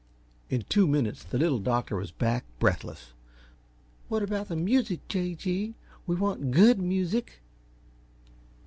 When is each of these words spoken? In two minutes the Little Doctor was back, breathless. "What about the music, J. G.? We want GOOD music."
In 0.49 0.63
two 0.67 0.87
minutes 0.87 1.23
the 1.23 1.37
Little 1.37 1.59
Doctor 1.59 1.95
was 1.95 2.09
back, 2.09 2.43
breathless. 2.57 3.13
"What 4.07 4.23
about 4.23 4.47
the 4.47 4.55
music, 4.55 5.07
J. 5.07 5.35
G.? 5.35 5.75
We 6.07 6.15
want 6.15 6.49
GOOD 6.49 6.79
music." 6.79 7.39